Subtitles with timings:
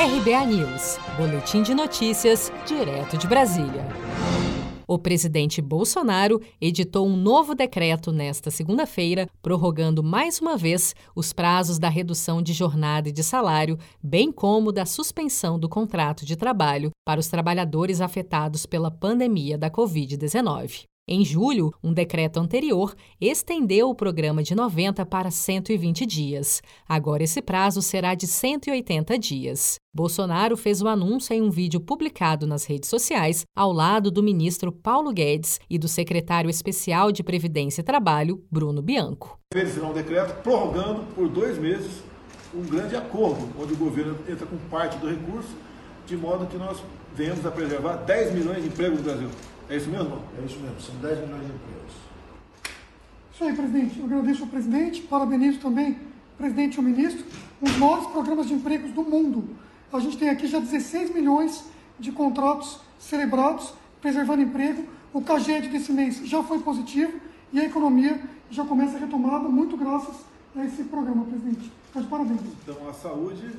[0.00, 3.86] RBA News, Boletim de Notícias, direto de Brasília.
[4.88, 11.78] O presidente Bolsonaro editou um novo decreto nesta segunda-feira, prorrogando mais uma vez os prazos
[11.78, 16.92] da redução de jornada e de salário, bem como da suspensão do contrato de trabalho
[17.04, 20.89] para os trabalhadores afetados pela pandemia da Covid-19.
[21.12, 26.62] Em julho, um decreto anterior estendeu o programa de 90 para 120 dias.
[26.88, 29.80] Agora esse prazo será de 180 dias.
[29.92, 34.70] Bolsonaro fez o anúncio em um vídeo publicado nas redes sociais, ao lado do ministro
[34.70, 39.36] Paulo Guedes e do secretário especial de Previdência e Trabalho, Bruno Bianco.
[39.52, 42.04] Fez um decreto prorrogando por dois meses
[42.54, 45.56] um grande acordo, onde o governo entra com parte do recurso,
[46.06, 46.80] de modo que nós
[47.16, 49.30] venhamos a preservar 10 milhões de empregos no Brasil.
[49.70, 50.20] É isso mesmo?
[50.36, 51.92] É isso mesmo, são 10 milhões de empregos.
[53.32, 53.98] Isso aí, presidente.
[54.00, 57.24] Eu agradeço ao presidente, parabenizo também o presidente e o ministro,
[57.60, 59.44] os maiores programas de empregos do mundo.
[59.92, 61.64] A gente tem aqui já 16 milhões
[62.00, 64.84] de contratos celebrados, preservando emprego.
[65.12, 67.20] O CAGED desse mês já foi positivo
[67.52, 70.16] e a economia já começa a retomada, muito graças
[70.56, 71.70] a esse programa, presidente.
[71.86, 72.40] Está de parabéns.
[72.64, 73.52] Então, a saúde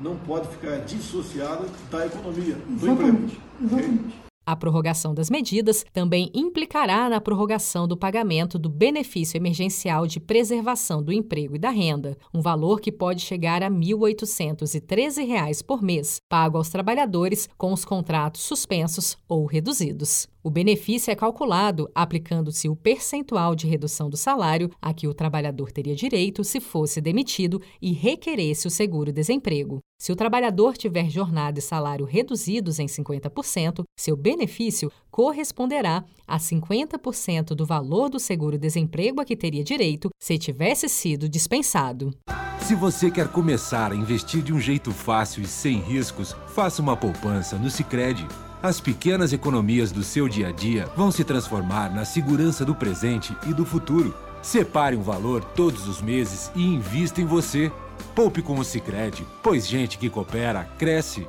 [0.00, 3.40] não pode ficar dissociada da economia, do Exatamente.
[3.60, 3.80] emprego.
[3.80, 4.31] Exatamente.
[4.44, 11.00] A prorrogação das medidas também implicará na prorrogação do pagamento do benefício emergencial de preservação
[11.00, 16.16] do emprego e da renda, um valor que pode chegar a R$ 1.813 por mês,
[16.28, 20.26] pago aos trabalhadores com os contratos suspensos ou reduzidos.
[20.42, 25.70] O benefício é calculado aplicando-se o percentual de redução do salário a que o trabalhador
[25.70, 29.78] teria direito se fosse demitido e requeresse o seguro-desemprego.
[30.02, 37.54] Se o trabalhador tiver jornada e salário reduzidos em 50%, seu benefício corresponderá a 50%
[37.54, 42.10] do valor do seguro-desemprego a que teria direito se tivesse sido dispensado.
[42.58, 46.96] Se você quer começar a investir de um jeito fácil e sem riscos, faça uma
[46.96, 48.26] poupança no Sicredi.
[48.60, 53.36] As pequenas economias do seu dia a dia vão se transformar na segurança do presente
[53.48, 54.12] e do futuro.
[54.42, 57.70] Separe um valor todos os meses e invista em você.
[58.14, 61.26] Poupe com o Sicredi, pois gente que coopera cresce.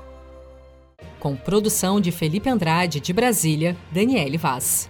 [1.19, 4.89] Com produção de Felipe Andrade de Brasília, Daniele Vaz.